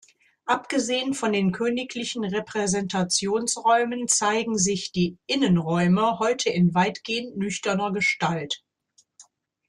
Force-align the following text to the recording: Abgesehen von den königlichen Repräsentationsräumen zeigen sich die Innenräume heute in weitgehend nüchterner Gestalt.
Abgesehen 0.45 1.13
von 1.13 1.31
den 1.31 1.51
königlichen 1.51 2.23
Repräsentationsräumen 2.23 4.07
zeigen 4.07 4.57
sich 4.57 4.91
die 4.91 5.19
Innenräume 5.27 6.17
heute 6.17 6.49
in 6.49 6.73
weitgehend 6.73 7.37
nüchterner 7.37 7.91
Gestalt. 7.93 8.63